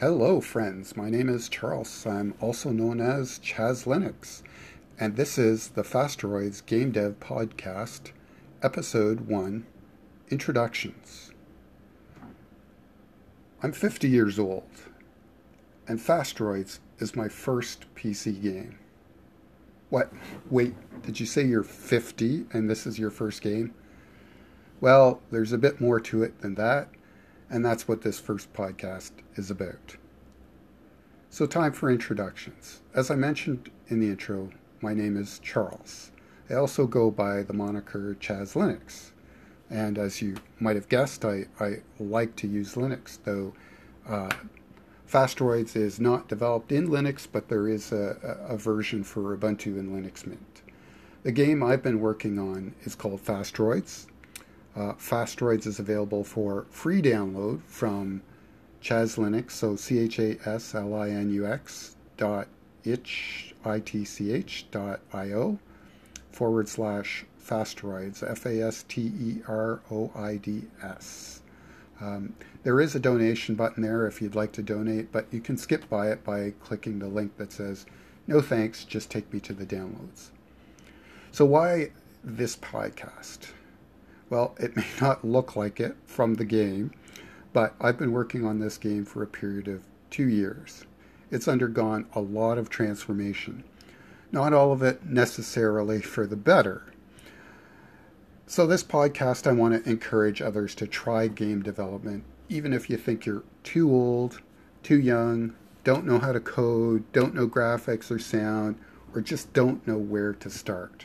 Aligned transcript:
Hello, 0.00 0.40
friends. 0.40 0.96
My 0.96 1.10
name 1.10 1.28
is 1.28 1.48
Charles. 1.48 2.06
I'm 2.06 2.32
also 2.40 2.70
known 2.70 3.00
as 3.00 3.40
Chas 3.40 3.82
Linux, 3.82 4.44
and 4.96 5.16
this 5.16 5.36
is 5.38 5.70
the 5.70 5.82
Fasteroids 5.82 6.60
Game 6.60 6.92
Dev 6.92 7.18
Podcast, 7.18 8.12
Episode 8.62 9.22
1 9.22 9.66
Introductions. 10.30 11.32
I'm 13.60 13.72
50 13.72 14.08
years 14.08 14.38
old, 14.38 14.70
and 15.88 16.00
Fasteroids 16.00 16.78
is 17.00 17.16
my 17.16 17.28
first 17.28 17.92
PC 17.96 18.40
game. 18.40 18.78
What? 19.90 20.12
Wait, 20.48 20.76
did 21.02 21.18
you 21.18 21.26
say 21.26 21.44
you're 21.44 21.64
50 21.64 22.46
and 22.52 22.70
this 22.70 22.86
is 22.86 23.00
your 23.00 23.10
first 23.10 23.42
game? 23.42 23.74
Well, 24.80 25.20
there's 25.32 25.50
a 25.50 25.58
bit 25.58 25.80
more 25.80 25.98
to 25.98 26.22
it 26.22 26.40
than 26.40 26.54
that 26.54 26.88
and 27.50 27.64
that's 27.64 27.88
what 27.88 28.02
this 28.02 28.20
first 28.20 28.52
podcast 28.52 29.12
is 29.36 29.50
about. 29.50 29.96
So, 31.30 31.46
time 31.46 31.72
for 31.72 31.90
introductions. 31.90 32.80
As 32.94 33.10
I 33.10 33.14
mentioned 33.14 33.70
in 33.88 34.00
the 34.00 34.08
intro, 34.08 34.50
my 34.80 34.94
name 34.94 35.16
is 35.16 35.40
Charles. 35.40 36.10
I 36.50 36.54
also 36.54 36.86
go 36.86 37.10
by 37.10 37.42
the 37.42 37.52
moniker 37.52 38.16
Chas 38.18 38.54
Linux. 38.54 39.10
And 39.70 39.98
as 39.98 40.22
you 40.22 40.36
might 40.58 40.76
have 40.76 40.88
guessed, 40.88 41.24
I, 41.24 41.46
I 41.60 41.82
like 41.98 42.36
to 42.36 42.48
use 42.48 42.74
Linux, 42.74 43.18
though 43.22 43.52
uh, 44.08 44.30
is 45.74 46.00
not 46.00 46.28
developed 46.28 46.72
in 46.72 46.88
Linux, 46.88 47.26
but 47.30 47.48
there 47.48 47.68
is 47.68 47.92
a, 47.92 48.16
a 48.48 48.56
version 48.56 49.04
for 49.04 49.36
Ubuntu 49.36 49.78
and 49.78 49.90
Linux 49.90 50.26
Mint. 50.26 50.62
The 51.22 51.32
game 51.32 51.62
I've 51.62 51.82
been 51.82 52.00
working 52.00 52.38
on 52.38 52.74
is 52.84 52.94
called 52.94 53.20
Fasteroids. 53.20 54.06
Uh, 54.78 54.92
Fasteroids 54.94 55.66
is 55.66 55.80
available 55.80 56.22
for 56.22 56.64
free 56.70 57.02
download 57.02 57.60
from 57.64 58.22
Chas 58.80 59.16
Linux, 59.16 59.50
so 59.50 59.74
C 59.74 59.98
H 59.98 60.20
A 60.20 60.38
S 60.48 60.72
L 60.72 60.94
I 60.94 61.10
N 61.10 61.30
U 61.30 61.48
X 61.48 61.96
dot 62.16 62.46
itch, 62.84 63.56
I-T-C-H 63.64 64.66
dot 64.70 65.00
I-O 65.12 65.58
forward 66.30 66.68
slash 66.68 67.26
Fasteroids, 67.44 68.22
F 68.22 68.46
A 68.46 68.62
S 68.62 68.84
T 68.84 69.12
E 69.20 69.42
R 69.48 69.80
O 69.90 70.12
I 70.14 70.36
D 70.36 70.62
S. 70.80 71.42
Um, 72.00 72.34
there 72.62 72.80
is 72.80 72.94
a 72.94 73.00
donation 73.00 73.56
button 73.56 73.82
there 73.82 74.06
if 74.06 74.22
you'd 74.22 74.36
like 74.36 74.52
to 74.52 74.62
donate, 74.62 75.10
but 75.10 75.26
you 75.32 75.40
can 75.40 75.56
skip 75.56 75.88
by 75.88 76.12
it 76.12 76.22
by 76.22 76.52
clicking 76.62 77.00
the 77.00 77.08
link 77.08 77.36
that 77.38 77.50
says, 77.50 77.84
No 78.28 78.40
thanks, 78.40 78.84
just 78.84 79.10
take 79.10 79.32
me 79.32 79.40
to 79.40 79.52
the 79.52 79.66
downloads. 79.66 80.28
So, 81.32 81.44
why 81.44 81.90
this 82.22 82.54
podcast? 82.54 83.48
Well, 84.30 84.54
it 84.60 84.76
may 84.76 84.86
not 85.00 85.24
look 85.24 85.56
like 85.56 85.80
it 85.80 85.96
from 86.04 86.34
the 86.34 86.44
game, 86.44 86.92
but 87.52 87.74
I've 87.80 87.98
been 87.98 88.12
working 88.12 88.44
on 88.44 88.58
this 88.58 88.78
game 88.78 89.04
for 89.04 89.22
a 89.22 89.26
period 89.26 89.68
of 89.68 89.84
two 90.10 90.28
years. 90.28 90.84
It's 91.30 91.48
undergone 91.48 92.06
a 92.14 92.20
lot 92.20 92.58
of 92.58 92.70
transformation, 92.70 93.64
not 94.32 94.52
all 94.52 94.72
of 94.72 94.82
it 94.82 95.04
necessarily 95.04 96.00
for 96.00 96.26
the 96.26 96.36
better. 96.36 96.84
So, 98.46 98.66
this 98.66 98.82
podcast, 98.82 99.46
I 99.46 99.52
want 99.52 99.84
to 99.84 99.90
encourage 99.90 100.40
others 100.40 100.74
to 100.76 100.86
try 100.86 101.28
game 101.28 101.62
development, 101.62 102.24
even 102.48 102.72
if 102.72 102.88
you 102.88 102.96
think 102.96 103.26
you're 103.26 103.44
too 103.62 103.90
old, 103.90 104.40
too 104.82 104.98
young, 104.98 105.54
don't 105.84 106.06
know 106.06 106.18
how 106.18 106.32
to 106.32 106.40
code, 106.40 107.04
don't 107.12 107.34
know 107.34 107.46
graphics 107.46 108.10
or 108.10 108.18
sound, 108.18 108.76
or 109.14 109.20
just 109.20 109.52
don't 109.52 109.86
know 109.86 109.98
where 109.98 110.32
to 110.32 110.48
start. 110.48 111.04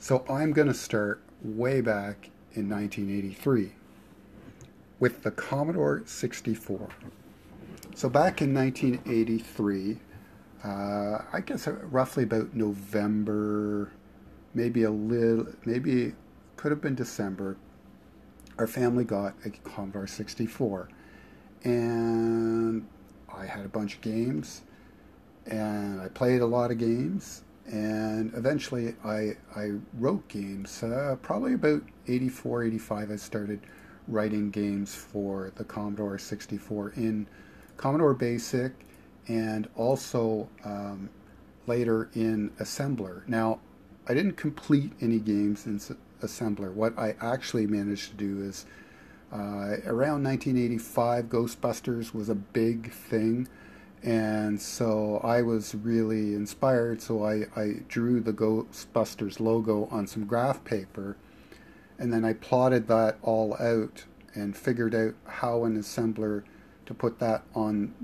So, 0.00 0.24
I'm 0.28 0.52
going 0.52 0.66
to 0.66 0.74
start 0.74 1.23
way 1.44 1.80
back 1.80 2.30
in 2.54 2.68
1983 2.68 3.72
with 4.98 5.22
the 5.22 5.30
Commodore 5.30 6.02
64. 6.06 6.88
So 7.94 8.08
back 8.08 8.40
in 8.40 8.54
1983, 8.54 9.98
uh, 10.64 11.18
I 11.32 11.40
guess 11.44 11.68
roughly 11.68 12.24
about 12.24 12.54
November, 12.54 13.92
maybe 14.54 14.82
a 14.84 14.90
little, 14.90 15.46
maybe 15.64 16.14
could 16.56 16.72
have 16.72 16.80
been 16.80 16.94
December, 16.94 17.56
our 18.58 18.66
family 18.66 19.04
got 19.04 19.34
a 19.44 19.50
Commodore 19.50 20.06
64. 20.06 20.88
And 21.64 22.86
I 23.32 23.46
had 23.46 23.64
a 23.64 23.68
bunch 23.68 23.96
of 23.96 24.00
games, 24.00 24.62
and 25.46 26.00
I 26.00 26.08
played 26.08 26.40
a 26.40 26.46
lot 26.46 26.70
of 26.70 26.78
games, 26.78 27.42
and 27.66 28.32
eventually 28.34 28.94
I, 29.04 29.36
I 29.56 29.72
wrote 29.94 30.26
games. 30.28 30.82
Uh, 30.82 31.16
probably 31.22 31.54
about 31.54 31.82
84, 32.06 32.64
85, 32.64 33.10
I 33.10 33.16
started 33.16 33.60
writing 34.06 34.50
games 34.50 34.94
for 34.94 35.52
the 35.56 35.64
Commodore 35.64 36.18
64 36.18 36.92
in 36.96 37.26
Commodore 37.76 38.14
Basic 38.14 38.72
and 39.28 39.68
also 39.76 40.48
um, 40.64 41.08
later 41.66 42.10
in 42.14 42.50
Assembler. 42.60 43.26
Now, 43.26 43.60
I 44.06 44.14
didn't 44.14 44.36
complete 44.36 44.92
any 45.00 45.18
games 45.18 45.66
in 45.66 45.80
Assembler. 46.20 46.72
What 46.72 46.98
I 46.98 47.14
actually 47.20 47.66
managed 47.66 48.10
to 48.10 48.16
do 48.16 48.42
is 48.42 48.66
uh, 49.32 49.80
around 49.86 50.22
1985, 50.22 51.24
Ghostbusters 51.24 52.14
was 52.14 52.28
a 52.28 52.34
big 52.34 52.92
thing. 52.92 53.48
And 54.04 54.60
so 54.60 55.18
I 55.24 55.40
was 55.40 55.74
really 55.74 56.34
inspired. 56.34 57.00
So 57.00 57.24
I, 57.24 57.46
I 57.56 57.80
drew 57.88 58.20
the 58.20 58.34
Ghostbusters 58.34 59.40
logo 59.40 59.88
on 59.90 60.06
some 60.06 60.26
graph 60.26 60.62
paper. 60.62 61.16
And 61.98 62.12
then 62.12 62.24
I 62.24 62.34
plotted 62.34 62.86
that 62.88 63.18
all 63.22 63.54
out 63.54 64.04
and 64.34 64.56
figured 64.56 64.94
out 64.94 65.14
how 65.24 65.64
an 65.64 65.78
assembler 65.78 66.42
to 66.86 66.94
put 66.94 67.18
that 67.20 67.44
on 67.54 67.94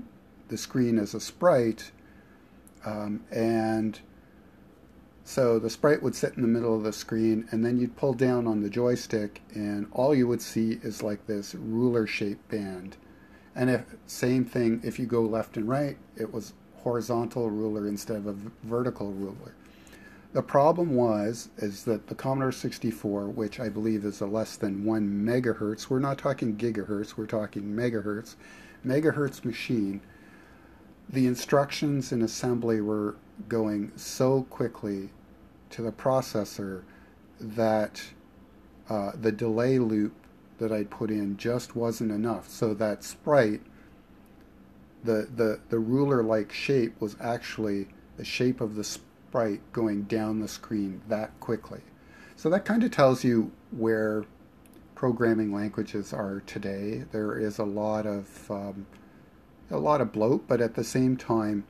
the 0.47 0.57
screen 0.57 0.97
as 0.97 1.13
a 1.13 1.19
sprite. 1.19 1.91
Um, 2.83 3.23
and 3.29 3.99
so 5.23 5.59
the 5.59 5.69
sprite 5.69 6.01
would 6.01 6.15
sit 6.15 6.33
in 6.33 6.41
the 6.41 6.47
middle 6.47 6.75
of 6.75 6.83
the 6.83 6.93
screen, 6.93 7.47
and 7.51 7.63
then 7.63 7.77
you'd 7.77 7.95
pull 7.95 8.13
down 8.13 8.47
on 8.47 8.61
the 8.61 8.69
joystick, 8.69 9.41
and 9.53 9.87
all 9.91 10.15
you 10.15 10.27
would 10.27 10.41
see 10.41 10.79
is 10.81 11.03
like 11.03 11.27
this 11.27 11.53
ruler 11.53 12.07
shaped 12.07 12.49
band. 12.49 12.97
And 13.55 13.69
if 13.69 13.83
same 14.07 14.45
thing, 14.45 14.81
if 14.83 14.97
you 14.99 15.05
go 15.05 15.21
left 15.21 15.57
and 15.57 15.67
right, 15.67 15.97
it 16.15 16.33
was 16.33 16.53
horizontal 16.77 17.49
ruler 17.49 17.87
instead 17.87 18.17
of 18.17 18.27
a 18.27 18.35
vertical 18.63 19.11
ruler. 19.11 19.53
The 20.33 20.41
problem 20.41 20.95
was 20.95 21.49
is 21.57 21.83
that 21.83 22.07
the 22.07 22.15
Commodore 22.15 22.53
64, 22.53 23.27
which 23.27 23.59
I 23.59 23.67
believe 23.67 24.05
is 24.05 24.21
a 24.21 24.25
less 24.25 24.55
than 24.55 24.85
one 24.85 25.09
megahertz, 25.25 25.89
we're 25.89 25.99
not 25.99 26.17
talking 26.17 26.55
gigahertz, 26.55 27.17
we're 27.17 27.25
talking 27.25 27.63
megahertz, 27.63 28.35
megahertz 28.85 29.43
machine. 29.43 29.99
The 31.09 31.27
instructions 31.27 32.13
in 32.13 32.21
assembly 32.21 32.79
were 32.79 33.15
going 33.49 33.91
so 33.97 34.43
quickly 34.43 35.09
to 35.71 35.81
the 35.81 35.91
processor 35.91 36.83
that 37.39 38.01
uh, 38.89 39.11
the 39.19 39.31
delay 39.31 39.79
loop 39.79 40.13
that 40.61 40.71
I'd 40.71 40.91
put 40.91 41.09
in 41.09 41.37
just 41.37 41.75
wasn't 41.75 42.11
enough. 42.11 42.47
So 42.47 42.73
that 42.75 43.03
sprite, 43.03 43.61
the 45.03 45.27
the 45.35 45.59
the 45.69 45.79
ruler 45.79 46.23
like 46.23 46.53
shape 46.53 47.01
was 47.01 47.17
actually 47.19 47.87
the 48.17 48.23
shape 48.23 48.61
of 48.61 48.75
the 48.75 48.83
sprite 48.83 49.61
going 49.73 50.03
down 50.03 50.39
the 50.39 50.47
screen 50.47 51.01
that 51.09 51.37
quickly. 51.39 51.81
So 52.35 52.49
that 52.51 52.63
kind 52.63 52.83
of 52.83 52.91
tells 52.91 53.23
you 53.23 53.51
where 53.71 54.23
programming 54.93 55.51
languages 55.51 56.13
are 56.13 56.41
today. 56.45 57.05
There 57.11 57.39
is 57.39 57.57
a 57.57 57.65
lot 57.65 58.05
of 58.05 58.51
um, 58.51 58.85
a 59.71 59.79
lot 59.79 59.99
of 59.99 60.11
bloat, 60.11 60.47
but 60.47 60.61
at 60.61 60.75
the 60.75 60.83
same 60.83 61.17
time, 61.17 61.65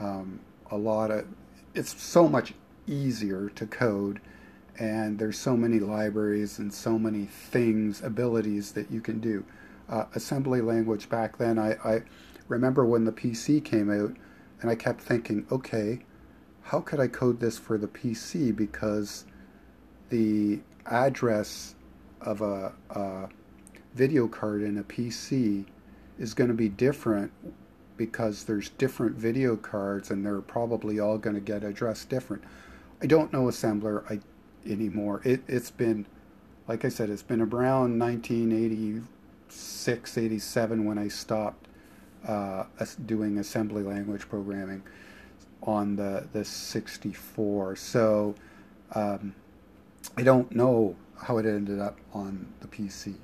um, 0.00 0.40
a 0.68 0.76
lot 0.76 1.12
of 1.12 1.26
it's 1.74 2.02
so 2.02 2.28
much 2.28 2.54
easier 2.88 3.50
to 3.50 3.66
code 3.66 4.20
and 4.78 5.18
there's 5.18 5.38
so 5.38 5.56
many 5.56 5.78
libraries 5.78 6.58
and 6.58 6.72
so 6.72 6.98
many 6.98 7.26
things, 7.26 8.02
abilities 8.02 8.72
that 8.72 8.90
you 8.90 9.00
can 9.00 9.20
do. 9.20 9.44
Uh, 9.88 10.04
assembly 10.14 10.60
language 10.60 11.08
back 11.08 11.36
then, 11.36 11.58
I, 11.58 11.72
I 11.84 12.02
remember 12.48 12.84
when 12.84 13.04
the 13.04 13.12
PC 13.12 13.62
came 13.64 13.90
out, 13.90 14.16
and 14.60 14.70
I 14.70 14.74
kept 14.74 15.00
thinking, 15.00 15.46
okay, 15.50 16.00
how 16.62 16.80
could 16.80 17.00
I 17.00 17.08
code 17.08 17.40
this 17.40 17.58
for 17.58 17.76
the 17.76 17.88
PC? 17.88 18.54
Because 18.54 19.24
the 20.08 20.60
address 20.86 21.74
of 22.20 22.40
a, 22.40 22.72
a 22.90 23.28
video 23.94 24.28
card 24.28 24.62
in 24.62 24.78
a 24.78 24.84
PC 24.84 25.66
is 26.18 26.34
going 26.34 26.48
to 26.48 26.54
be 26.54 26.68
different 26.68 27.32
because 27.96 28.44
there's 28.44 28.70
different 28.70 29.16
video 29.16 29.56
cards 29.56 30.10
and 30.10 30.24
they're 30.24 30.40
probably 30.40 31.00
all 31.00 31.18
going 31.18 31.34
to 31.34 31.40
get 31.40 31.64
addressed 31.64 32.08
different. 32.08 32.42
I 33.02 33.06
don't 33.06 33.32
know 33.32 33.44
assembler. 33.44 34.04
I 34.10 34.20
anymore. 34.66 35.20
It, 35.24 35.42
it's 35.48 35.70
been, 35.70 36.06
like 36.68 36.84
I 36.84 36.88
said, 36.88 37.10
it's 37.10 37.22
been 37.22 37.40
around 37.40 37.98
1986, 37.98 40.18
87 40.18 40.84
when 40.84 40.98
I 40.98 41.08
stopped 41.08 41.66
uh, 42.26 42.64
doing 43.06 43.38
assembly 43.38 43.82
language 43.82 44.28
programming 44.28 44.82
on 45.62 45.96
the, 45.96 46.28
the 46.32 46.44
64. 46.44 47.76
So 47.76 48.34
um, 48.94 49.34
I 50.16 50.22
don't 50.22 50.54
know 50.54 50.96
how 51.22 51.38
it 51.38 51.46
ended 51.46 51.78
up 51.78 51.98
on 52.12 52.52
the 52.60 52.68
PC. 52.68 53.14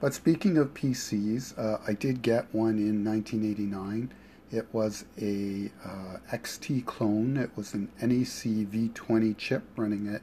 But 0.00 0.14
speaking 0.14 0.58
of 0.58 0.74
PCs, 0.74 1.56
uh, 1.56 1.78
I 1.86 1.92
did 1.92 2.22
get 2.22 2.52
one 2.52 2.78
in 2.78 3.04
1989. 3.04 4.12
It 4.50 4.66
was 4.72 5.04
a 5.20 5.70
uh, 5.84 6.16
XT 6.32 6.84
clone. 6.84 7.36
It 7.36 7.50
was 7.56 7.72
an 7.72 7.88
NEC 8.00 8.68
V20 8.68 9.36
chip 9.36 9.62
running 9.76 10.12
at 10.12 10.22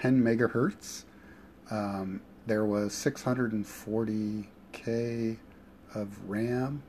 10 0.00 0.22
megahertz. 0.22 1.04
Um, 1.70 2.20
there 2.46 2.64
was 2.64 2.92
640k 2.92 5.36
of 5.94 6.28
RAM, 6.28 6.82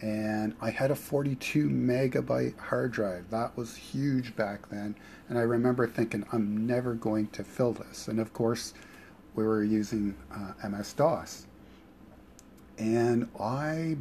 and 0.00 0.54
I 0.60 0.70
had 0.70 0.90
a 0.90 0.96
42 0.96 1.68
megabyte 1.68 2.58
hard 2.58 2.92
drive. 2.92 3.30
That 3.30 3.56
was 3.56 3.76
huge 3.76 4.36
back 4.36 4.68
then, 4.68 4.94
and 5.28 5.38
I 5.38 5.42
remember 5.42 5.86
thinking, 5.86 6.24
I'm 6.32 6.66
never 6.66 6.94
going 6.94 7.28
to 7.28 7.44
fill 7.44 7.72
this. 7.72 8.08
And 8.08 8.18
of 8.18 8.32
course, 8.32 8.74
we 9.34 9.44
were 9.44 9.64
using 9.64 10.14
uh, 10.32 10.68
MS 10.68 10.94
DOS 10.94 11.46
and 12.78 13.28
I 13.38 13.96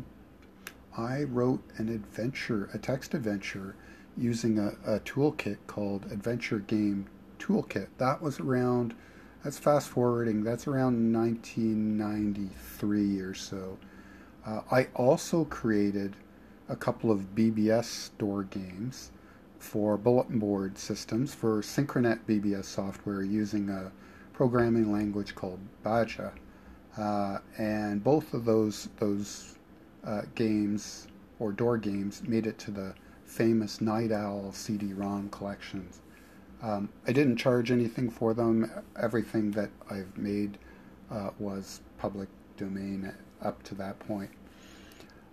I 0.97 1.23
wrote 1.23 1.61
an 1.77 1.89
adventure, 1.89 2.69
a 2.73 2.77
text 2.77 3.13
adventure, 3.13 3.75
using 4.17 4.59
a, 4.59 4.75
a 4.85 4.99
toolkit 5.01 5.57
called 5.67 6.05
Adventure 6.09 6.59
Game 6.59 7.07
Toolkit. 7.45 7.87
That 7.97 8.21
was 8.21 8.39
around. 8.39 8.95
That's 9.43 9.59
fast 9.59 9.89
forwarding. 9.89 10.43
That's 10.43 10.67
around 10.67 11.13
1993 11.13 13.19
or 13.19 13.33
so. 13.35 13.77
Uh, 14.45 14.61
I 14.71 14.87
also 14.95 15.45
created 15.45 16.15
a 16.69 16.75
couple 16.75 17.11
of 17.11 17.35
BBS 17.35 18.09
door 18.17 18.43
games 18.43 19.11
for 19.59 19.97
bulletin 19.97 20.39
board 20.39 20.77
systems 20.77 21.33
for 21.33 21.61
Synchronet 21.61 22.19
BBS 22.27 22.65
software 22.65 23.23
using 23.23 23.69
a 23.69 23.91
programming 24.33 24.91
language 24.91 25.35
called 25.35 25.59
Baja. 25.83 26.31
Uh, 26.97 27.39
and 27.57 28.03
both 28.03 28.33
of 28.33 28.45
those 28.45 28.89
those 28.97 29.57
uh, 30.03 30.23
games 30.33 31.07
or 31.39 31.51
door 31.51 31.77
games 31.77 32.23
made 32.25 32.47
it 32.47 32.57
to 32.57 32.71
the 32.71 32.95
famous 33.25 33.81
Night 33.81 34.11
Owl 34.11 34.51
CD-ROM 34.51 35.29
collections. 35.29 36.01
Um, 36.61 36.89
I 37.07 37.11
didn't 37.11 37.37
charge 37.37 37.71
anything 37.71 38.09
for 38.09 38.33
them. 38.33 38.71
Everything 38.99 39.51
that 39.51 39.69
I've 39.89 40.17
made 40.17 40.57
uh, 41.11 41.29
was 41.37 41.81
public 41.97 42.29
domain 42.57 43.11
up 43.41 43.61
to 43.63 43.75
that 43.75 43.99
point. 43.99 44.31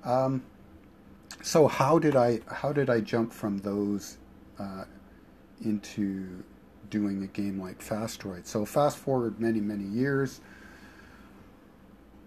Um, 0.04 0.42
so 1.42 1.66
how 1.66 1.98
did 1.98 2.16
I 2.16 2.40
how 2.48 2.72
did 2.72 2.90
I 2.90 3.00
jump 3.00 3.32
from 3.32 3.58
those 3.58 4.19
uh, 4.58 4.84
into 5.64 6.44
doing 6.90 7.22
a 7.22 7.26
game 7.28 7.60
like 7.60 7.80
Fasteroids? 7.82 8.48
So 8.48 8.64
fast 8.64 8.98
forward 8.98 9.40
many 9.40 9.60
many 9.60 9.84
years. 9.84 10.40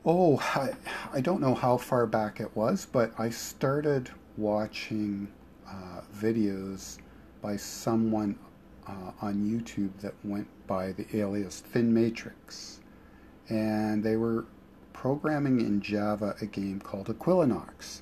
Oh, 0.07 0.37
I, 0.37 0.73
I 1.13 1.21
don't 1.21 1.41
know 1.41 1.55
how 1.55 1.77
far 1.77 2.05
back 2.05 2.39
it 2.39 2.55
was, 2.55 2.85
but 2.85 3.11
I 3.17 3.31
started 3.31 4.11
watching 4.37 5.27
uh, 5.67 6.01
videos 6.15 6.99
by 7.41 7.55
someone 7.55 8.37
uh, 8.87 9.11
on 9.21 9.45
YouTube 9.45 9.99
that 10.01 10.13
went 10.23 10.47
by 10.67 10.91
the 10.91 11.05
alias 11.17 11.63
ThinMatrix. 11.73 12.79
And 13.49 14.03
they 14.03 14.15
were 14.15 14.45
programming 14.93 15.59
in 15.59 15.81
Java 15.81 16.35
a 16.41 16.45
game 16.45 16.79
called 16.79 17.09
Equilinox. 17.09 18.01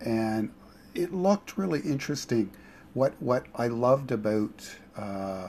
And 0.00 0.50
it 0.94 1.12
looked 1.12 1.56
really 1.56 1.80
interesting. 1.80 2.50
What, 2.94 3.14
what 3.20 3.46
I 3.54 3.68
loved 3.68 4.12
about 4.12 4.68
uh, 4.96 5.48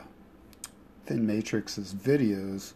ThinMatrix's 1.08 1.94
videos 1.94 2.74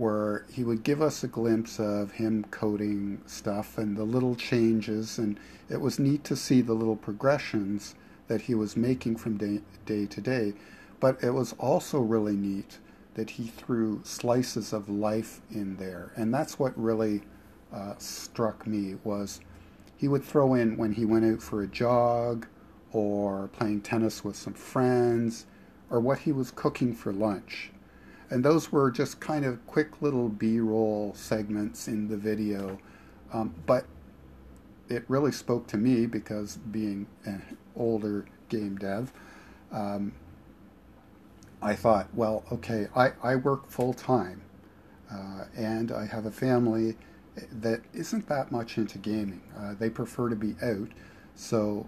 where 0.00 0.46
he 0.50 0.64
would 0.64 0.82
give 0.82 1.02
us 1.02 1.22
a 1.22 1.28
glimpse 1.28 1.78
of 1.78 2.12
him 2.12 2.42
coding 2.50 3.20
stuff 3.26 3.76
and 3.76 3.98
the 3.98 4.02
little 4.02 4.34
changes, 4.34 5.18
and 5.18 5.38
it 5.68 5.78
was 5.78 5.98
neat 5.98 6.24
to 6.24 6.34
see 6.34 6.62
the 6.62 6.72
little 6.72 6.96
progressions 6.96 7.94
that 8.26 8.40
he 8.40 8.54
was 8.54 8.78
making 8.78 9.14
from 9.14 9.36
day, 9.36 9.60
day 9.84 10.06
to 10.06 10.22
day. 10.22 10.54
But 11.00 11.24
it 11.24 11.30
was 11.30 11.54
also 11.58 12.00
really 12.00 12.36
neat 12.36 12.78
that 13.14 13.30
he 13.30 13.48
threw 13.48 14.02
slices 14.04 14.72
of 14.72 14.88
life 14.88 15.40
in 15.50 15.76
there, 15.76 16.12
and 16.14 16.32
that's 16.32 16.58
what 16.58 16.78
really 16.80 17.22
uh, 17.72 17.94
struck 17.98 18.66
me 18.66 18.96
was 19.04 19.40
he 19.96 20.08
would 20.08 20.24
throw 20.24 20.54
in 20.54 20.76
when 20.76 20.92
he 20.92 21.04
went 21.04 21.24
out 21.24 21.42
for 21.42 21.62
a 21.62 21.66
jog 21.66 22.46
or 22.92 23.48
playing 23.48 23.80
tennis 23.82 24.24
with 24.24 24.36
some 24.36 24.54
friends 24.54 25.46
or 25.90 26.00
what 26.00 26.20
he 26.20 26.32
was 26.32 26.50
cooking 26.50 26.94
for 26.94 27.12
lunch. 27.12 27.70
And 28.30 28.44
those 28.44 28.70
were 28.72 28.90
just 28.90 29.20
kind 29.20 29.44
of 29.44 29.64
quick 29.66 30.00
little 30.00 30.28
b-roll 30.28 31.12
segments 31.14 31.88
in 31.88 32.08
the 32.08 32.16
video. 32.16 32.78
Um, 33.32 33.54
but 33.66 33.86
it 34.88 35.04
really 35.08 35.32
spoke 35.32 35.66
to 35.68 35.76
me 35.76 36.06
because 36.06 36.56
being 36.56 37.06
an 37.24 37.56
older 37.76 38.26
game 38.48 38.76
dev 38.76 39.12
um, 39.72 40.12
i 41.62 41.74
thought 41.74 42.08
well 42.14 42.44
okay 42.50 42.88
i, 42.94 43.12
I 43.22 43.36
work 43.36 43.68
full-time 43.68 44.42
uh, 45.12 45.44
and 45.56 45.92
i 45.92 46.06
have 46.06 46.26
a 46.26 46.30
family 46.30 46.96
that 47.52 47.80
isn't 47.94 48.28
that 48.28 48.50
much 48.50 48.76
into 48.76 48.98
gaming 48.98 49.42
uh, 49.58 49.74
they 49.78 49.90
prefer 49.90 50.28
to 50.28 50.36
be 50.36 50.54
out 50.62 50.88
so 51.34 51.86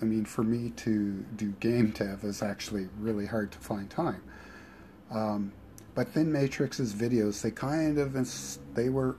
i 0.00 0.04
mean 0.04 0.24
for 0.24 0.42
me 0.42 0.70
to 0.76 1.24
do 1.36 1.50
game 1.60 1.90
dev 1.90 2.24
is 2.24 2.42
actually 2.42 2.88
really 2.98 3.26
hard 3.26 3.52
to 3.52 3.58
find 3.58 3.90
time 3.90 4.22
um, 5.10 5.52
but 5.96 6.12
ThinMatrix's 6.12 6.94
videos, 6.94 7.40
they 7.40 7.50
kind 7.50 7.98
of 7.98 8.14
they 8.74 8.88
were 8.90 9.16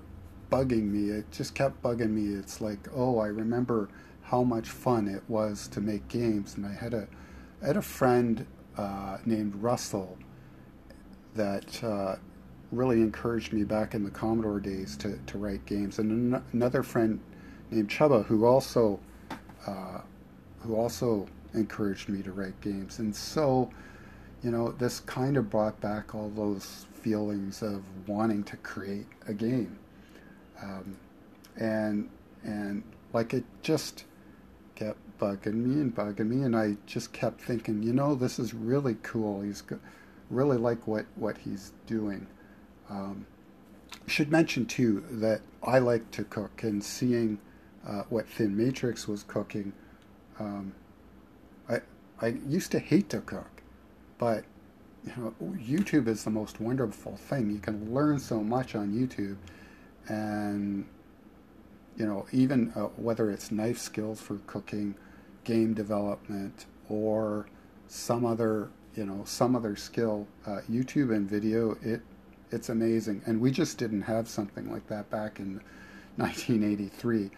bugging 0.51 0.91
me. 0.91 1.09
It 1.09 1.31
just 1.31 1.55
kept 1.55 1.81
bugging 1.81 2.11
me. 2.11 2.35
It's 2.39 2.61
like, 2.61 2.87
oh, 2.93 3.19
I 3.19 3.27
remember 3.27 3.89
how 4.21 4.43
much 4.43 4.69
fun 4.69 5.07
it 5.07 5.23
was 5.27 5.67
to 5.69 5.81
make 5.81 6.07
games, 6.07 6.55
and 6.55 6.65
I 6.65 6.73
had 6.73 6.93
a 6.93 7.07
I 7.63 7.67
had 7.67 7.77
a 7.77 7.81
friend 7.81 8.45
uh, 8.77 9.17
named 9.25 9.55
Russell 9.55 10.17
that 11.35 11.83
uh, 11.83 12.15
really 12.71 13.01
encouraged 13.01 13.53
me 13.53 13.63
back 13.63 13.93
in 13.93 14.03
the 14.03 14.11
Commodore 14.11 14.59
days 14.59 14.97
to, 14.97 15.17
to 15.27 15.37
write 15.37 15.65
games, 15.65 15.99
and 15.99 16.33
an- 16.35 16.43
another 16.53 16.83
friend 16.83 17.19
named 17.71 17.89
Chuba 17.89 18.25
who 18.25 18.45
also 18.45 18.99
uh, 19.65 19.99
who 20.61 20.75
also 20.75 21.27
encouraged 21.53 22.09
me 22.09 22.21
to 22.23 22.31
write 22.31 22.59
games, 22.61 22.99
and 22.99 23.15
so 23.15 23.69
you 24.43 24.51
know, 24.51 24.71
this 24.71 24.99
kind 25.01 25.37
of 25.37 25.49
brought 25.49 25.79
back 25.81 26.13
all 26.13 26.29
those 26.29 26.85
feelings 27.01 27.61
of 27.61 27.81
wanting 28.07 28.43
to 28.43 28.57
create 28.57 29.07
a 29.27 29.33
game. 29.33 29.77
Um, 30.61 30.97
and 31.55 32.09
and 32.43 32.83
like 33.13 33.33
it 33.33 33.43
just 33.61 34.05
bugging 35.17 35.53
me 35.53 35.81
and 35.81 35.95
bugging 35.95 36.27
me, 36.29 36.43
and 36.43 36.55
I 36.55 36.77
just 36.85 37.13
kept 37.13 37.41
thinking, 37.41 37.83
you 37.83 37.93
know, 37.93 38.15
this 38.15 38.39
is 38.39 38.53
really 38.53 38.97
cool. 39.03 39.41
He's 39.41 39.61
go- 39.61 39.79
really 40.29 40.57
like 40.57 40.87
what 40.87 41.05
what 41.15 41.37
he's 41.39 41.73
doing. 41.85 42.27
Um, 42.89 43.25
should 44.05 44.31
mention 44.31 44.65
too 44.65 45.03
that 45.11 45.41
I 45.63 45.79
like 45.79 46.11
to 46.11 46.23
cook, 46.23 46.63
and 46.63 46.83
seeing 46.83 47.39
uh, 47.87 48.03
what 48.09 48.29
ThinMatrix 48.29 49.07
was 49.07 49.23
cooking, 49.23 49.73
um, 50.39 50.73
I 51.69 51.81
I 52.21 52.27
used 52.47 52.71
to 52.71 52.79
hate 52.79 53.09
to 53.09 53.21
cook 53.21 53.57
but 54.17 54.43
you 55.05 55.13
know, 55.15 55.33
YouTube 55.55 56.07
is 56.07 56.23
the 56.23 56.29
most 56.29 56.59
wonderful 56.59 57.15
thing. 57.15 57.49
You 57.49 57.59
can 57.59 57.93
learn 57.93 58.19
so 58.19 58.43
much 58.43 58.75
on 58.75 58.93
YouTube, 58.93 59.37
and 60.07 60.85
you 61.95 62.05
know, 62.05 62.25
even 62.31 62.71
uh, 62.75 62.83
whether 62.97 63.31
it's 63.31 63.51
knife 63.51 63.77
skills 63.77 64.19
for 64.19 64.37
cooking, 64.47 64.95
game 65.47 65.73
development, 65.73 66.65
or 66.89 67.47
some 67.87 68.25
other 68.25 68.69
you 68.95 69.05
know 69.05 69.21
some 69.25 69.55
other 69.55 69.75
skill, 69.75 70.27
uh, 70.45 70.59
YouTube 70.69 71.15
and 71.15 71.29
video, 71.29 71.77
it 71.81 72.01
it's 72.51 72.69
amazing. 72.69 73.21
And 73.25 73.39
we 73.41 73.51
just 73.51 73.77
didn't 73.77 74.03
have 74.03 74.27
something 74.27 74.71
like 74.71 74.87
that 74.87 75.09
back 75.09 75.39
in 75.39 75.55
1983. 76.17 77.31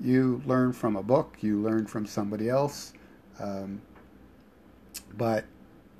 You 0.00 0.42
learn 0.46 0.72
from 0.72 0.96
a 0.96 1.02
book, 1.02 1.36
you 1.40 1.60
learn 1.60 1.86
from 1.86 2.06
somebody 2.06 2.48
else, 2.48 2.92
um, 3.40 3.80
but 5.16 5.44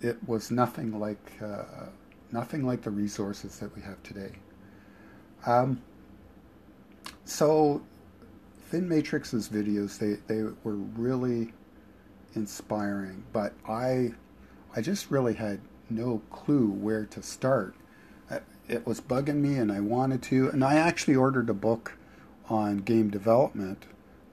it 0.00 0.16
was 0.28 0.50
nothing 0.50 1.00
like 1.00 1.32
uh, 1.42 1.86
nothing 2.30 2.64
like 2.64 2.82
the 2.82 2.90
resources 2.90 3.58
that 3.58 3.74
we 3.74 3.82
have 3.82 4.00
today. 4.02 4.32
Um, 5.46 5.80
so, 7.24 7.82
ThinMatrix's 8.70 9.48
videos 9.48 9.98
they 9.98 10.14
they 10.32 10.42
were 10.62 10.76
really 10.76 11.52
inspiring, 12.34 13.24
but 13.32 13.54
I 13.66 14.12
I 14.76 14.80
just 14.80 15.10
really 15.10 15.34
had 15.34 15.60
no 15.90 16.22
clue 16.30 16.68
where 16.68 17.06
to 17.06 17.22
start. 17.22 17.74
It 18.68 18.86
was 18.86 19.00
bugging 19.00 19.36
me, 19.36 19.56
and 19.56 19.72
I 19.72 19.80
wanted 19.80 20.20
to, 20.24 20.50
and 20.50 20.62
I 20.62 20.74
actually 20.74 21.16
ordered 21.16 21.48
a 21.48 21.54
book 21.54 21.96
on 22.50 22.78
game 22.78 23.08
development, 23.08 23.86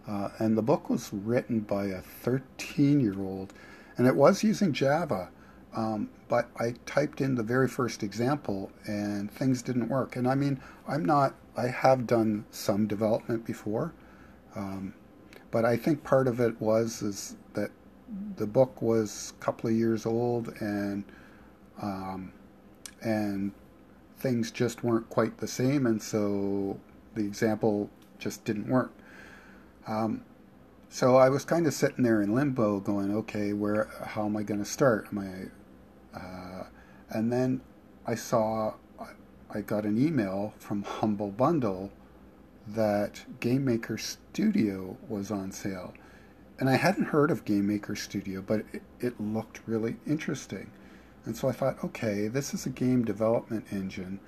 uh, 0.05 0.29
and 0.39 0.57
the 0.57 0.61
book 0.61 0.89
was 0.89 1.13
written 1.13 1.61
by 1.61 1.85
a 1.85 2.01
13 2.01 2.99
year 2.99 3.17
old, 3.17 3.53
and 3.97 4.05
it 4.05 4.15
was 4.15 4.43
using 4.43 4.73
Java. 4.73 5.29
Um, 5.73 6.09
but 6.27 6.49
I 6.57 6.75
typed 6.85 7.21
in 7.21 7.35
the 7.35 7.43
very 7.43 7.67
first 7.67 8.01
example 8.01 8.71
and 8.85 9.29
things 9.29 9.61
didn't 9.61 9.89
work. 9.89 10.15
And 10.15 10.27
I 10.27 10.35
mean, 10.35 10.59
I'm 10.87 11.03
not 11.03 11.35
I 11.57 11.67
have 11.67 12.07
done 12.07 12.45
some 12.51 12.87
development 12.87 13.45
before, 13.45 13.93
um, 14.55 14.93
but 15.51 15.65
I 15.65 15.77
think 15.77 16.03
part 16.03 16.27
of 16.27 16.39
it 16.39 16.59
was 16.59 17.01
is 17.01 17.35
that 17.53 17.71
the 18.37 18.45
book 18.45 18.81
was 18.81 19.33
a 19.37 19.43
couple 19.43 19.69
of 19.69 19.75
years 19.75 20.05
old 20.05 20.53
and 20.59 21.03
um, 21.81 22.31
and 23.01 23.51
things 24.17 24.51
just 24.51 24.83
weren't 24.83 25.09
quite 25.09 25.37
the 25.37 25.47
same, 25.47 25.85
and 25.85 26.01
so 26.01 26.79
the 27.15 27.21
example 27.21 27.89
just 28.17 28.45
didn't 28.45 28.67
work. 28.67 28.91
Um, 29.87 30.23
so 30.89 31.17
I 31.17 31.29
was 31.29 31.43
kind 31.43 31.67
of 31.67 31.73
sitting 31.73 32.03
there 32.03 32.21
in 32.21 32.33
limbo, 32.33 32.79
going, 32.79 33.13
"Okay, 33.13 33.53
where? 33.53 33.89
How 34.03 34.25
am 34.25 34.37
I 34.37 34.43
going 34.43 34.59
to 34.59 34.69
start? 34.69 35.09
Am 35.11 35.19
I?" 35.19 36.17
Uh, 36.17 36.63
and 37.09 37.31
then 37.31 37.61
I 38.07 38.15
saw, 38.15 38.75
I 39.49 39.61
got 39.61 39.85
an 39.85 39.97
email 39.97 40.53
from 40.57 40.83
Humble 40.99 41.31
Bundle 41.31 41.91
that 42.67 43.23
Game 43.39 43.65
Maker 43.65 43.97
Studio 43.97 44.97
was 45.07 45.31
on 45.31 45.51
sale, 45.51 45.93
and 46.59 46.69
I 46.69 46.77
hadn't 46.77 47.05
heard 47.05 47.31
of 47.31 47.45
Game 47.45 47.67
Maker 47.67 47.95
Studio, 47.95 48.41
but 48.41 48.61
it, 48.73 48.81
it 48.99 49.19
looked 49.19 49.61
really 49.67 49.97
interesting. 50.07 50.71
And 51.25 51.35
so 51.35 51.49
I 51.49 51.51
thought, 51.51 51.83
okay, 51.83 52.27
this 52.27 52.53
is 52.53 52.65
a 52.65 52.69
game 52.69 53.03
development 53.03 53.65
engine. 53.71 54.19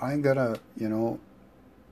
I'm 0.00 0.22
gonna, 0.22 0.56
you 0.76 0.88
know, 0.88 1.20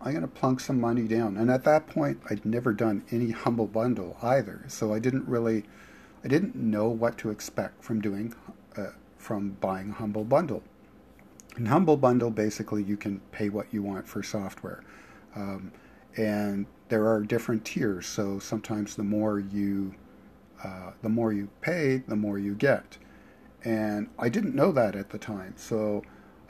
I'm 0.00 0.14
gonna 0.14 0.28
plunk 0.28 0.60
some 0.60 0.80
money 0.80 1.02
down. 1.02 1.36
And 1.36 1.50
at 1.50 1.64
that 1.64 1.86
point, 1.86 2.20
I'd 2.30 2.44
never 2.44 2.72
done 2.72 3.04
any 3.10 3.30
Humble 3.30 3.66
Bundle 3.66 4.16
either, 4.22 4.64
so 4.68 4.92
I 4.94 4.98
didn't 4.98 5.28
really, 5.28 5.64
I 6.24 6.28
didn't 6.28 6.56
know 6.56 6.88
what 6.88 7.18
to 7.18 7.30
expect 7.30 7.84
from 7.84 8.00
doing, 8.00 8.34
uh, 8.76 8.90
from 9.18 9.50
buying 9.60 9.92
Humble 9.92 10.24
Bundle. 10.24 10.62
In 11.56 11.66
Humble 11.66 11.96
Bundle, 11.96 12.30
basically, 12.30 12.82
you 12.82 12.96
can 12.96 13.20
pay 13.32 13.48
what 13.48 13.72
you 13.72 13.82
want 13.82 14.06
for 14.06 14.22
software, 14.22 14.82
um, 15.36 15.72
and 16.16 16.66
there 16.88 17.06
are 17.06 17.20
different 17.20 17.64
tiers. 17.64 18.06
So 18.06 18.38
sometimes 18.38 18.96
the 18.96 19.04
more 19.04 19.38
you, 19.38 19.94
uh, 20.64 20.92
the 21.02 21.08
more 21.08 21.32
you 21.32 21.48
pay, 21.60 22.02
the 22.08 22.16
more 22.16 22.38
you 22.38 22.54
get. 22.54 22.98
And 23.64 24.08
I 24.18 24.28
didn't 24.28 24.54
know 24.54 24.72
that 24.72 24.96
at 24.96 25.10
the 25.10 25.18
time. 25.18 25.54
So 25.56 26.02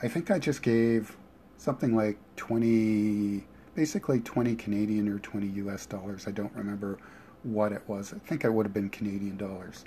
I 0.02 0.08
think 0.08 0.30
I 0.30 0.38
just 0.38 0.62
gave 0.62 1.16
something 1.56 1.96
like 1.96 2.18
20, 2.36 3.46
basically 3.74 4.20
20 4.20 4.54
Canadian 4.54 5.08
or 5.08 5.18
20 5.18 5.46
US 5.46 5.86
dollars. 5.86 6.26
I 6.26 6.30
don't 6.30 6.54
remember 6.54 6.98
what 7.42 7.72
it 7.72 7.82
was. 7.86 8.12
I 8.12 8.18
think 8.18 8.44
it 8.44 8.52
would 8.52 8.66
have 8.66 8.74
been 8.74 8.90
Canadian 8.90 9.36
dollars. 9.36 9.84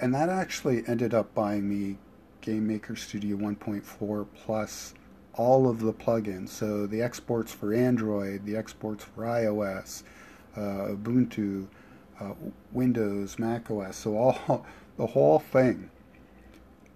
And 0.00 0.14
that 0.14 0.28
actually 0.28 0.82
ended 0.88 1.14
up 1.14 1.34
buying 1.34 1.68
me 1.68 1.98
Game 2.40 2.66
Maker 2.66 2.96
Studio 2.96 3.36
1.4 3.36 4.26
plus 4.34 4.94
all 5.34 5.68
of 5.68 5.80
the 5.80 5.92
plugins. 5.92 6.50
So 6.50 6.86
the 6.86 7.02
exports 7.02 7.52
for 7.52 7.72
Android, 7.72 8.44
the 8.44 8.56
exports 8.56 9.04
for 9.04 9.24
iOS, 9.24 10.02
uh, 10.56 10.94
Ubuntu, 10.94 11.68
uh, 12.20 12.34
Windows, 12.72 13.38
Mac 13.38 13.70
OS. 13.70 13.96
So 13.96 14.16
all 14.16 14.66
the 14.96 15.06
whole 15.06 15.38
thing 15.38 15.90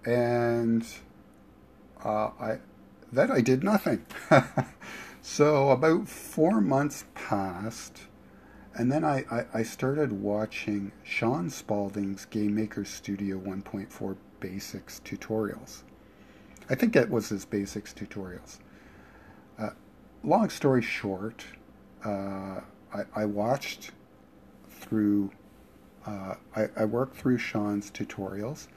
and 0.07 0.87
uh, 2.03 2.29
I 2.39 2.59
then 3.11 3.29
I 3.29 3.41
did 3.41 3.63
nothing. 3.63 4.05
so 5.21 5.69
about 5.69 6.07
four 6.07 6.61
months 6.61 7.05
passed, 7.13 8.01
and 8.73 8.91
then 8.91 9.03
I, 9.03 9.25
I, 9.29 9.45
I, 9.53 9.63
started 9.63 10.11
watching 10.11 10.91
Shaun 11.03 11.49
Spalding's 11.49 12.25
Game 12.25 12.55
Maker 12.55 12.85
Studio 12.85 13.39
1.4 13.39 14.15
Basics 14.39 15.01
tutorials. 15.03 15.83
I 16.69 16.75
think 16.75 16.95
it 16.95 17.09
was 17.09 17.29
his 17.29 17.45
Basics 17.45 17.93
tutorials. 17.93 18.59
Uh, 19.57 19.69
long 20.23 20.49
story 20.49 20.81
short, 20.81 21.45
uh, 22.05 22.61
I, 22.93 23.03
I, 23.15 23.25
watched 23.25 23.91
through, 24.69 25.31
uh, 26.05 26.35
I, 26.55 26.67
I 26.75 26.85
worked 26.85 27.17
through 27.17 27.37
Shaun's 27.37 27.89
tutorials 27.89 28.67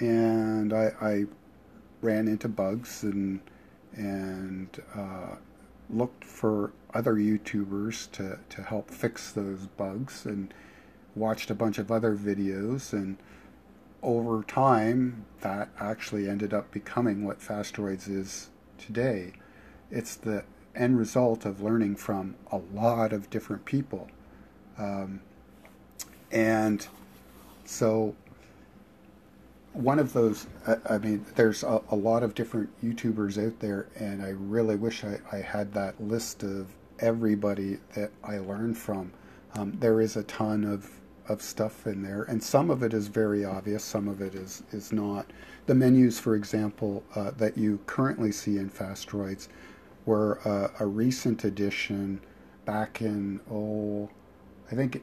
and 0.00 0.72
I, 0.72 0.92
I 1.00 1.24
ran 2.00 2.28
into 2.28 2.48
bugs 2.48 3.02
and 3.02 3.40
and 3.94 4.80
uh, 4.94 5.34
looked 5.90 6.24
for 6.24 6.72
other 6.94 7.14
YouTubers 7.14 8.10
to, 8.12 8.38
to 8.48 8.62
help 8.62 8.90
fix 8.90 9.32
those 9.32 9.66
bugs 9.66 10.24
and 10.24 10.52
watched 11.14 11.50
a 11.50 11.54
bunch 11.54 11.78
of 11.78 11.90
other 11.90 12.14
videos 12.16 12.92
and 12.92 13.16
over 14.02 14.42
time 14.44 15.24
that 15.40 15.68
actually 15.78 16.28
ended 16.28 16.54
up 16.54 16.70
becoming 16.70 17.24
what 17.24 17.40
Fasteroids 17.40 18.08
is 18.08 18.50
today. 18.78 19.32
It's 19.90 20.14
the 20.14 20.44
end 20.74 20.98
result 20.98 21.44
of 21.44 21.60
learning 21.60 21.96
from 21.96 22.36
a 22.52 22.58
lot 22.58 23.12
of 23.12 23.28
different 23.30 23.64
people. 23.64 24.08
Um, 24.78 25.20
and 26.30 26.86
so 27.64 28.14
one 29.72 29.98
of 29.98 30.12
those, 30.12 30.46
I 30.88 30.98
mean, 30.98 31.24
there's 31.34 31.62
a, 31.62 31.80
a, 31.90 31.96
lot 31.96 32.22
of 32.22 32.34
different 32.34 32.70
YouTubers 32.82 33.44
out 33.44 33.60
there, 33.60 33.88
and 33.96 34.22
I 34.22 34.30
really 34.30 34.76
wish 34.76 35.04
I, 35.04 35.18
I 35.30 35.36
had 35.36 35.72
that 35.74 36.00
list 36.00 36.42
of 36.42 36.68
everybody 36.98 37.78
that 37.94 38.10
I 38.24 38.38
learned 38.38 38.78
from. 38.78 39.12
Um, 39.54 39.76
there 39.78 40.00
is 40.00 40.16
a 40.16 40.22
ton 40.24 40.64
of, 40.64 40.90
of 41.28 41.42
stuff 41.42 41.86
in 41.86 42.02
there, 42.02 42.22
and 42.22 42.42
some 42.42 42.70
of 42.70 42.82
it 42.82 42.94
is 42.94 43.08
very 43.08 43.44
obvious, 43.44 43.84
some 43.84 44.08
of 44.08 44.20
it 44.20 44.34
is, 44.34 44.62
is 44.72 44.92
not. 44.92 45.26
The 45.66 45.74
menus, 45.74 46.18
for 46.18 46.34
example, 46.34 47.04
uh, 47.14 47.32
that 47.32 47.58
you 47.58 47.80
currently 47.86 48.32
see 48.32 48.58
in 48.58 48.70
Fasteroids 48.70 49.48
were 50.06 50.40
uh, 50.46 50.68
a 50.80 50.86
recent 50.86 51.44
addition 51.44 52.20
back 52.64 53.02
in, 53.02 53.40
oh, 53.50 54.08
I 54.70 54.74
think 54.74 55.02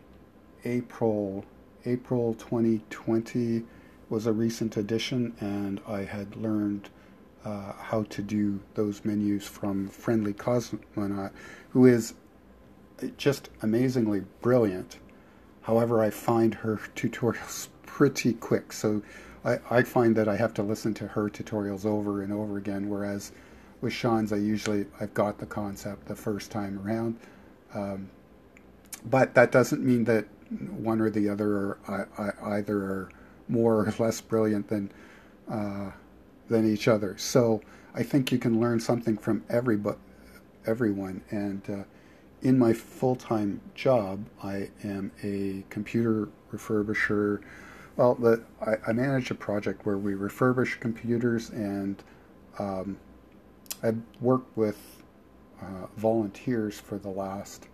April, 0.63 1.45
April 1.85 2.33
2020 2.35 3.63
was 4.09 4.25
a 4.25 4.33
recent 4.33 4.77
addition, 4.77 5.35
and 5.39 5.81
I 5.87 6.03
had 6.03 6.35
learned 6.35 6.89
uh, 7.43 7.73
how 7.73 8.03
to 8.03 8.21
do 8.21 8.59
those 8.73 9.05
menus 9.05 9.45
from 9.45 9.87
Friendly 9.87 10.33
Cosmonaut, 10.33 11.31
who 11.69 11.85
is 11.85 12.15
just 13.17 13.49
amazingly 13.61 14.23
brilliant. 14.41 14.97
However, 15.65 16.03
I 16.03 16.11
find 16.11 16.53
her 16.53 16.79
tutorials 16.95 17.69
pretty 17.85 18.33
quick, 18.33 18.71
so 18.71 19.01
I, 19.43 19.59
I 19.69 19.83
find 19.83 20.15
that 20.15 20.27
I 20.27 20.35
have 20.35 20.53
to 20.55 20.63
listen 20.63 20.93
to 20.95 21.07
her 21.07 21.29
tutorials 21.29 21.85
over 21.85 22.21
and 22.21 22.31
over 22.31 22.57
again, 22.57 22.89
whereas 22.89 23.31
with 23.81 23.93
Shaun's, 23.93 24.31
I 24.31 24.37
usually 24.37 24.85
I've 24.99 25.13
got 25.13 25.39
the 25.39 25.45
concept 25.45 26.07
the 26.07 26.15
first 26.15 26.51
time 26.51 26.79
around. 26.85 27.17
Um, 27.73 28.09
but 29.09 29.33
that 29.33 29.51
doesn't 29.51 29.83
mean 29.83 30.03
that 30.05 30.25
one 30.69 31.01
or 31.01 31.09
the 31.09 31.29
other 31.29 31.77
are 31.87 32.07
I, 32.17 32.23
I, 32.23 32.57
either 32.57 32.77
are 32.77 33.09
more 33.47 33.87
or 33.87 33.93
less 33.97 34.21
brilliant 34.21 34.67
than 34.67 34.91
uh, 35.49 35.91
than 36.47 36.71
each 36.71 36.87
other. 36.87 37.17
So 37.17 37.61
I 37.93 38.03
think 38.03 38.31
you 38.31 38.37
can 38.37 38.59
learn 38.59 38.79
something 38.79 39.17
from 39.17 39.43
every 39.49 39.79
everyone. 40.65 41.21
And 41.31 41.61
uh, 41.69 41.83
in 42.41 42.59
my 42.59 42.73
full 42.73 43.15
time 43.15 43.61
job, 43.73 44.25
I 44.43 44.69
am 44.83 45.11
a 45.23 45.63
computer 45.69 46.29
refurbisher. 46.51 47.41
Well, 47.97 48.15
the, 48.15 48.43
I, 48.61 48.75
I, 48.87 48.93
manage 48.93 49.31
a 49.31 49.35
project 49.35 49.85
where 49.85 49.97
we 49.97 50.13
refurbish 50.13 50.79
computers, 50.81 51.49
and 51.49 52.03
um, 52.59 52.97
I've 53.81 54.01
worked 54.19 54.55
with 54.57 55.03
uh, 55.61 55.87
volunteers 55.95 56.77
for 56.77 56.97
the 56.97 57.09
last 57.09 57.67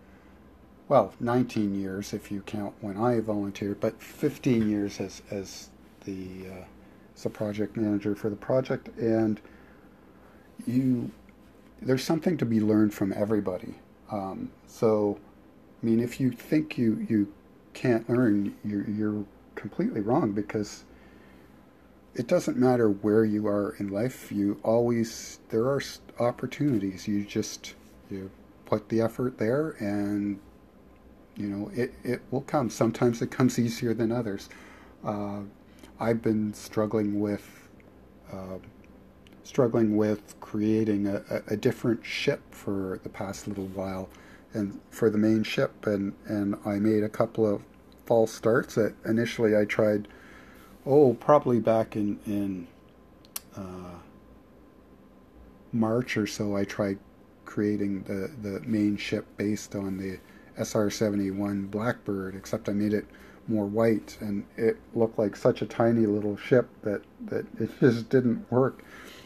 well, 0.91 1.13
19 1.21 1.73
years 1.73 2.11
if 2.11 2.29
you 2.29 2.41
count 2.41 2.73
when 2.81 2.97
I 2.97 3.21
volunteered, 3.21 3.79
but 3.79 4.03
15 4.03 4.69
years 4.69 4.99
as, 4.99 5.21
as 5.31 5.69
the 6.03 6.47
uh, 6.51 6.65
as 7.15 7.25
a 7.25 7.29
project 7.29 7.77
manager 7.77 8.13
for 8.13 8.29
the 8.29 8.35
project. 8.35 8.89
And 8.97 9.39
you, 10.67 11.11
there's 11.81 12.03
something 12.03 12.35
to 12.37 12.45
be 12.45 12.59
learned 12.59 12.93
from 12.93 13.13
everybody. 13.13 13.75
Um, 14.11 14.51
so, 14.67 15.19
I 15.81 15.85
mean, 15.85 15.99
if 15.99 16.19
you 16.19 16.31
think 16.31 16.77
you, 16.77 17.05
you 17.09 17.33
can't 17.73 18.09
learn, 18.09 18.55
you're, 18.63 18.89
you're 18.89 19.25
completely 19.55 20.01
wrong 20.01 20.31
because 20.31 20.83
it 22.13 22.27
doesn't 22.27 22.57
matter 22.57 22.89
where 22.89 23.23
you 23.23 23.47
are 23.47 23.75
in 23.79 23.87
life. 23.87 24.31
You 24.31 24.59
always, 24.63 25.39
there 25.49 25.63
are 25.63 25.81
opportunities. 26.19 27.07
You 27.07 27.23
just, 27.23 27.75
you 28.09 28.29
put 28.65 28.89
the 28.89 29.01
effort 29.01 29.37
there 29.37 29.71
and 29.79 30.39
you 31.35 31.47
know, 31.47 31.71
it, 31.73 31.93
it 32.03 32.21
will 32.29 32.41
come. 32.41 32.69
Sometimes 32.69 33.21
it 33.21 33.31
comes 33.31 33.57
easier 33.57 33.93
than 33.93 34.11
others. 34.11 34.49
Uh, 35.03 35.41
I've 35.99 36.21
been 36.21 36.53
struggling 36.53 37.19
with 37.19 37.69
uh, 38.31 38.57
struggling 39.43 39.97
with 39.97 40.39
creating 40.39 41.07
a, 41.07 41.23
a, 41.47 41.57
different 41.57 42.05
ship 42.05 42.41
for 42.51 42.99
the 43.03 43.09
past 43.09 43.47
little 43.47 43.67
while, 43.67 44.09
and 44.53 44.79
for 44.89 45.09
the 45.09 45.17
main 45.17 45.43
ship, 45.43 45.85
and 45.87 46.13
and 46.25 46.55
I 46.65 46.79
made 46.79 47.03
a 47.03 47.09
couple 47.09 47.45
of 47.45 47.63
false 48.05 48.33
starts. 48.33 48.75
That 48.75 48.93
initially 49.05 49.55
I 49.57 49.65
tried, 49.65 50.07
oh, 50.85 51.13
probably 51.15 51.59
back 51.59 51.95
in 51.95 52.19
in 52.25 52.67
uh, 53.55 53.99
March 55.71 56.17
or 56.17 56.27
so. 56.27 56.55
I 56.55 56.63
tried 56.63 56.99
creating 57.45 58.03
the, 58.03 58.31
the 58.41 58.61
main 58.61 58.95
ship 58.95 59.25
based 59.35 59.75
on 59.75 59.97
the 59.97 60.17
SR-71 60.57 61.69
Blackbird, 61.69 62.35
except 62.35 62.69
I 62.69 62.71
made 62.73 62.93
it 62.93 63.05
more 63.47 63.65
white, 63.65 64.17
and 64.21 64.45
it 64.55 64.77
looked 64.93 65.19
like 65.19 65.35
such 65.35 65.61
a 65.61 65.65
tiny 65.65 66.05
little 66.05 66.37
ship 66.37 66.69
that, 66.83 67.01
that 67.25 67.45
it 67.59 67.69
just 67.79 68.09
didn't 68.09 68.49
work. 68.51 68.83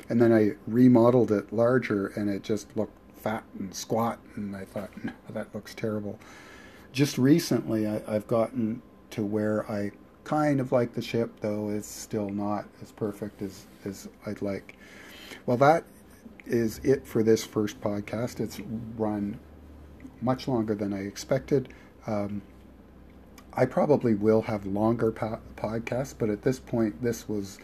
And 0.10 0.22
then 0.22 0.32
I 0.32 0.52
remodeled 0.68 1.32
it 1.32 1.52
larger, 1.52 2.08
and 2.08 2.30
it 2.30 2.44
just 2.44 2.76
looked 2.76 2.98
fat 3.16 3.44
and 3.58 3.74
squat, 3.74 4.20
and 4.36 4.56
I 4.56 4.66
thought, 4.66 4.92
no, 5.04 5.12
that 5.30 5.54
looks 5.56 5.74
terrible. 5.74 6.20
Just 6.92 7.18
recently, 7.18 7.88
I, 7.88 8.02
I've 8.08 8.28
gotten 8.28 8.82
to 9.12 9.24
where 9.24 9.70
I 9.70 9.92
kind 10.24 10.60
of 10.60 10.72
like 10.72 10.94
the 10.94 11.02
ship, 11.02 11.32
though 11.42 11.70
it's 11.70 11.88
still 11.88 12.30
not 12.30 12.66
as 12.82 12.92
perfect 12.92 13.42
as, 13.42 13.66
as 13.84 14.08
I'd 14.26 14.42
like. 14.42 14.78
Well, 15.46 15.58
that 15.58 15.86
is 16.46 16.80
it 16.84 17.08
for 17.08 17.24
this 17.24 17.44
first 17.44 17.82
podcast. 17.82 18.40
It's 18.40 18.60
run 18.98 19.40
much 20.22 20.48
longer 20.48 20.76
than 20.76 20.94
I 20.94 21.02
expected. 21.02 21.70
Um, 22.08 22.42
I 23.54 23.66
probably 23.66 24.14
will 24.14 24.44
have 24.44 24.66
longer 24.66 25.12
po- 25.12 25.40
podcasts, 25.56 26.14
but 26.18 26.30
at 26.30 26.42
this 26.42 26.60
point, 26.60 27.02
this 27.02 27.28
was 27.30 27.58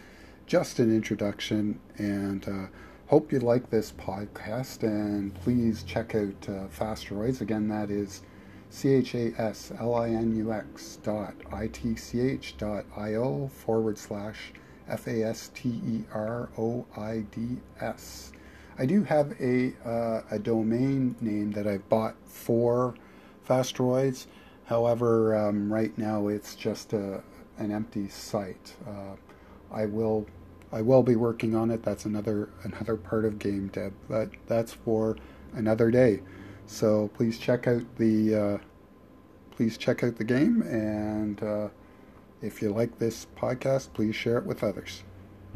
just 0.46 0.78
an 0.78 0.94
introduction. 0.94 1.78
And 1.98 2.48
uh, 2.48 2.66
hope 3.06 3.32
you 3.32 3.40
like 3.40 3.70
this 3.70 3.92
podcast. 3.92 4.82
And 4.82 5.34
please 5.34 5.82
check 5.82 6.14
out 6.14 6.48
uh. 6.48 7.40
Again, 7.40 7.68
that 7.68 7.90
is 7.90 8.22
C 8.70 8.94
H 8.94 9.14
A 9.14 9.32
S 9.38 9.72
L 9.78 9.94
I 9.94 10.08
N 10.08 10.34
U 10.36 10.52
X 10.52 10.98
dot 11.02 11.34
I 11.52 11.66
T 11.68 11.94
C 11.94 12.20
H 12.20 12.56
dot 12.56 12.86
I 12.96 13.14
O 13.14 13.48
forward 13.48 13.98
slash 13.98 14.52
F 14.88 15.06
A 15.06 15.24
S 15.24 15.50
T 15.54 15.68
R 16.12 16.48
O 16.56 16.86
I 16.96 18.86
do 18.86 19.04
have 19.04 19.34
a, 19.40 19.74
uh, 19.84 20.22
a 20.30 20.38
domain 20.38 21.14
name 21.20 21.52
that 21.52 21.66
I 21.66 21.78
bought 21.78 22.16
for 22.24 22.94
Fasteroids. 23.46 24.26
However, 24.64 25.36
um, 25.36 25.70
right 25.70 25.96
now 25.98 26.28
it's 26.28 26.54
just 26.54 26.94
a, 26.94 27.22
an 27.58 27.70
empty 27.70 28.08
site. 28.08 28.74
Uh, 28.88 29.16
I 29.72 29.86
will 29.86 30.26
I 30.70 30.80
will 30.80 31.02
be 31.02 31.16
working 31.16 31.54
on 31.54 31.70
it. 31.70 31.82
That's 31.82 32.04
another 32.04 32.50
another 32.62 32.96
part 32.96 33.24
of 33.24 33.38
game 33.38 33.68
dev, 33.68 33.92
but 34.08 34.30
that's 34.46 34.72
for 34.72 35.16
another 35.54 35.90
day. 35.90 36.22
So 36.66 37.10
please 37.14 37.38
check 37.38 37.66
out 37.66 37.82
the 37.96 38.34
uh, 38.34 38.58
please 39.50 39.76
check 39.76 40.02
out 40.02 40.16
the 40.16 40.24
game, 40.24 40.62
and 40.62 41.42
uh, 41.42 41.68
if 42.40 42.62
you 42.62 42.72
like 42.72 42.98
this 42.98 43.26
podcast, 43.36 43.92
please 43.92 44.14
share 44.14 44.38
it 44.38 44.46
with 44.46 44.62
others. 44.62 45.02